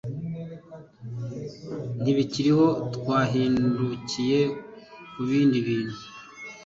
Ntibikiriho 2.01 2.67
Twahindukiye 2.95 4.39
ku 5.11 5.19
bindi 5.29 5.57
bintu 5.67 5.97